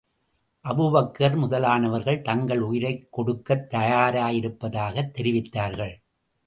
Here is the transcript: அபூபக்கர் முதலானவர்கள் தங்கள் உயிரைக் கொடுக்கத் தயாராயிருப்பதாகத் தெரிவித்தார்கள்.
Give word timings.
அபூபக்கர் 0.63 1.35
முதலானவர்கள் 1.37 2.21
தங்கள் 2.21 2.61
உயிரைக் 2.61 3.07
கொடுக்கத் 3.11 3.73
தயாராயிருப்பதாகத் 3.73 5.13
தெரிவித்தார்கள். 5.17 5.95